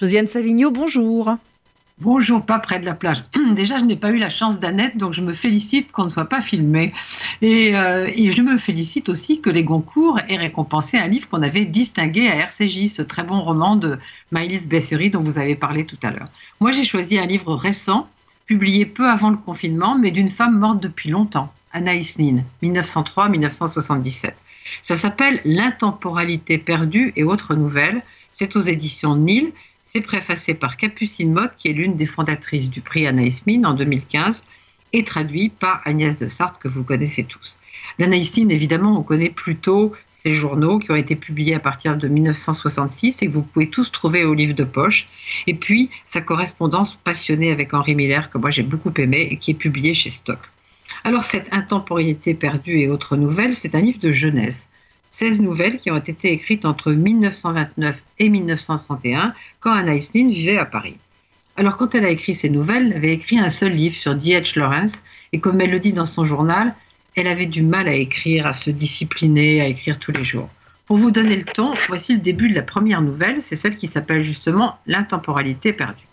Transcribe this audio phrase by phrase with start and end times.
[0.00, 1.34] Josiane Savigno, bonjour.
[2.00, 3.24] Bonjour, pas près de la plage.
[3.56, 6.26] Déjà, je n'ai pas eu la chance d'Annette, donc je me félicite qu'on ne soit
[6.26, 6.92] pas filmé.
[7.42, 11.64] Euh, et, je me félicite aussi que les Goncourt aient récompensé un livre qu'on avait
[11.64, 13.98] distingué à RCJ, ce très bon roman de
[14.30, 16.28] Maëlys Bessery dont vous avez parlé tout à l'heure.
[16.60, 18.08] Moi, j'ai choisi un livre récent,
[18.46, 24.30] publié peu avant le confinement, mais d'une femme morte depuis longtemps, Anaïs Nin, 1903-1977.
[24.84, 28.00] Ça s'appelle L'intemporalité perdue et autres nouvelles.
[28.32, 29.50] C'est aux éditions Nil
[29.90, 33.72] c'est préfacé par Capucine Motte, qui est l'une des fondatrices du prix Anaïs Mine en
[33.72, 34.44] 2015,
[34.92, 37.58] et traduit par Agnès de Sarthe, que vous connaissez tous.
[37.98, 42.06] L'Anaïs Mine, évidemment, on connaît plutôt ces journaux qui ont été publiés à partir de
[42.06, 45.08] 1966 et que vous pouvez tous trouver au livre de poche.
[45.46, 49.52] Et puis, sa correspondance passionnée avec Henri Miller, que moi j'ai beaucoup aimé et qui
[49.52, 50.40] est publiée chez Stock.
[51.04, 54.68] Alors, cette intemporalité perdue et autres nouvelles, c'est un livre de jeunesse
[55.10, 60.64] 16 nouvelles qui ont été écrites entre 1929 et 1931, quand Anaïs Nin vivait à
[60.64, 60.96] Paris.
[61.56, 64.58] Alors, quand elle a écrit ces nouvelles, elle avait écrit un seul livre sur D.H.
[64.58, 66.74] Lawrence, et comme elle le dit dans son journal,
[67.16, 70.48] elle avait du mal à écrire, à se discipliner, à écrire tous les jours.
[70.86, 73.88] Pour vous donner le ton, voici le début de la première nouvelle, c'est celle qui
[73.88, 76.06] s'appelle justement L'intemporalité perdue.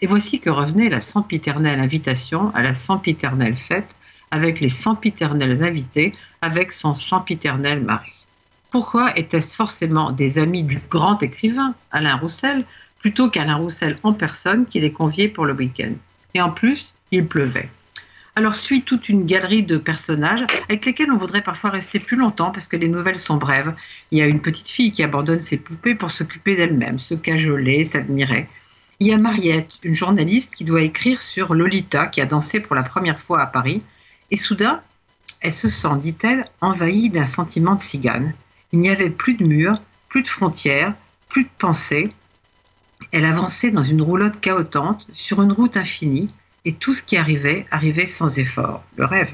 [0.00, 3.88] Et voici que revenait la sempiternelle invitation à la sempiternelle fête,
[4.30, 8.12] avec les sempiternels invités, avec son sempiternel mari.
[8.70, 12.64] Pourquoi étaient-ce forcément des amis du grand écrivain, Alain Roussel,
[13.00, 15.92] plutôt qu'Alain Roussel en personne qui les conviait pour le week-end?
[16.34, 17.68] Et en plus, il pleuvait.
[18.36, 22.52] Alors suit toute une galerie de personnages avec lesquels on voudrait parfois rester plus longtemps
[22.52, 23.74] parce que les nouvelles sont brèves.
[24.12, 27.82] Il y a une petite fille qui abandonne ses poupées pour s'occuper d'elle-même, se cajoler,
[27.82, 28.48] s'admirer.
[29.00, 32.76] Il y a Mariette, une journaliste qui doit écrire sur Lolita qui a dansé pour
[32.76, 33.82] la première fois à Paris.
[34.30, 34.80] Et soudain,
[35.40, 38.32] elle se sent, dit-elle, envahie d'un sentiment de cigane.
[38.72, 40.94] Il n'y avait plus de murs, plus de frontières,
[41.28, 42.10] plus de pensée.
[43.12, 46.32] Elle avançait dans une roulotte chaotante, sur une route infinie,
[46.64, 48.84] et tout ce qui arrivait arrivait sans effort.
[48.96, 49.32] Le rêve.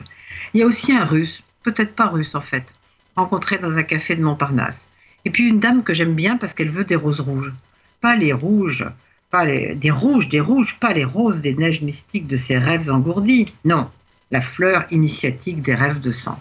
[0.55, 2.75] Il y a aussi un russe, peut-être pas russe en fait,
[3.17, 4.89] rencontré dans un café de Montparnasse.
[5.25, 7.53] Et puis une dame que j'aime bien parce qu'elle veut des roses rouges.
[8.01, 8.87] Pas les rouges,
[9.31, 12.91] pas les, des rouges, des rouges, pas les roses des neiges mystiques de ses rêves
[12.91, 13.53] engourdis.
[13.65, 13.91] Non,
[14.31, 16.41] la fleur initiatique des rêves de sang.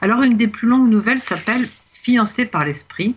[0.00, 1.68] Alors une des plus longues nouvelles s'appelle
[2.02, 3.14] fiancée par l'esprit.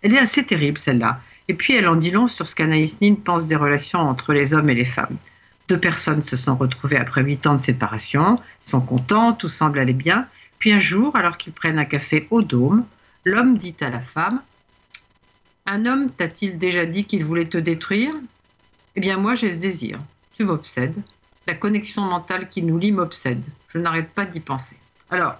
[0.00, 1.20] Elle est assez terrible, celle-là.
[1.48, 4.54] Et puis, elle en dit long sur ce qu'Anaïs Nin pense des relations entre les
[4.54, 5.16] hommes et les femmes.
[5.68, 9.92] Deux personnes se sont retrouvées après huit ans de séparation, sont contents, tout semble aller
[9.92, 10.26] bien.
[10.58, 12.84] Puis un jour, alors qu'ils prennent un café au dôme,
[13.24, 14.40] l'homme dit à la femme
[15.66, 18.14] Un homme t'a-t-il déjà dit qu'il voulait te détruire?
[18.96, 19.98] Eh bien, moi, j'ai ce désir.
[20.36, 21.00] Tu m'obsèdes.
[21.46, 23.42] La connexion mentale qui nous lie m'obsède.
[23.68, 24.76] Je n'arrête pas d'y penser.
[25.10, 25.36] Alors,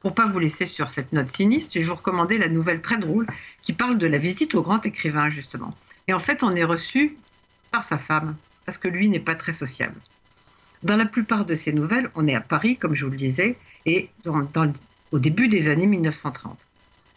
[0.00, 2.98] pour pas vous laisser sur cette note sinistre, je vais vous recommander la nouvelle très
[2.98, 3.26] drôle
[3.62, 5.74] qui parle de la visite au grand écrivain, justement.
[6.08, 7.16] Et en fait, on est reçu
[7.72, 9.96] par sa femme, parce que lui n'est pas très sociable.
[10.82, 13.56] Dans la plupart de ces nouvelles, on est à Paris, comme je vous le disais,
[13.86, 14.10] et
[15.12, 16.58] au début des années 1930.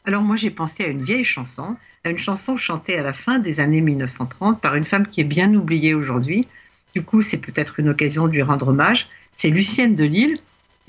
[0.06, 3.40] Alors moi, j'ai pensé à une vieille chanson, à une chanson chantée à la fin
[3.40, 6.48] des années 1930 par une femme qui est bien oubliée aujourd'hui.
[6.96, 9.08] Du coup, c'est peut-être une occasion de lui rendre hommage.
[9.34, 10.40] C'est Lucienne de Lille,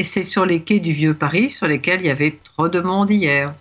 [0.00, 2.80] et c'est sur les quais du vieux Paris sur lesquels il y avait trop de
[2.80, 3.52] monde hier.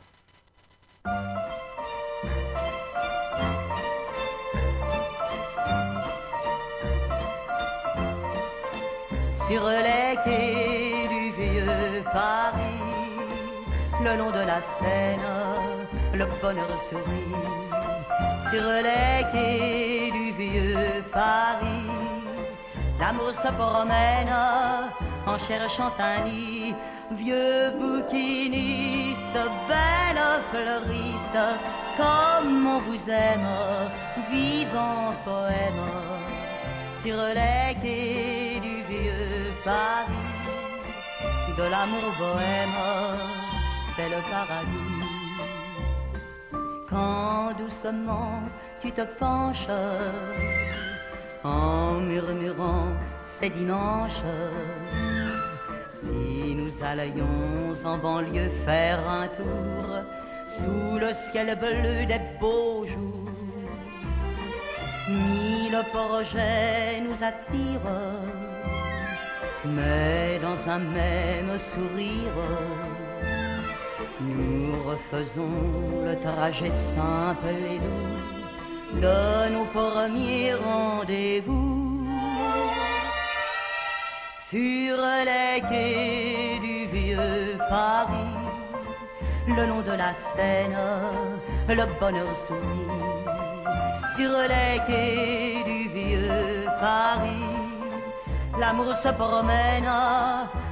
[9.36, 12.86] Sur les quais du vieux Paris,
[14.02, 15.20] le long de la Seine,
[16.14, 17.36] le bonheur sourit.
[18.50, 21.92] Sur les quais du vieux Paris,
[22.98, 26.30] l'amour se promène en cherchant un.
[27.12, 31.42] Vieux bouquiniste, belle fleuriste,
[31.98, 33.50] comme on vous aime,
[34.32, 35.86] vivant poème,
[36.94, 40.28] sur les quais du vieux Paris,
[41.58, 42.80] de l'amour bohème,
[43.92, 45.10] c'est le paradis.
[46.88, 48.44] Quand doucement
[48.82, 49.74] tu te penches,
[51.44, 52.92] en murmurant
[53.24, 54.24] ces dimanches,
[55.92, 59.88] si nous allions en banlieue faire un tour
[60.48, 63.32] sous le ciel bleu des beaux jours,
[65.08, 68.02] mille projets nous attirent,
[69.66, 72.40] mais dans un même sourire,
[74.20, 78.39] nous refaisons le trajet simple et doux
[78.94, 82.08] de nos premiers rendez-vous
[84.38, 88.36] sur les quais du vieux Paris,
[89.48, 90.78] le long de la Seine,
[91.68, 92.90] le bonheur sourit.
[94.16, 97.50] sur les quais du vieux Paris.
[98.60, 99.86] L'amour se promène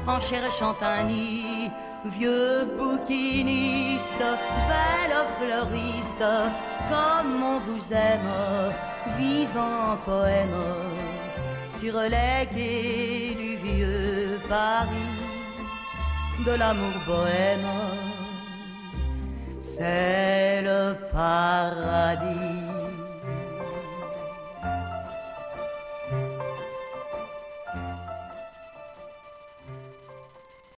[0.08, 1.08] en cherchant un
[2.06, 4.26] vieux bouquiniste,
[4.70, 6.28] belle fleuriste,
[6.90, 8.34] comme on vous aime,
[9.18, 10.64] vivant poème,
[11.72, 15.16] sur les quais du vieux Paris,
[16.46, 17.72] de l'amour bohème,
[19.60, 22.57] c'est le paradis.